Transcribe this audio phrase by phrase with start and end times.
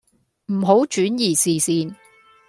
[0.47, 1.93] 唔好轉移視線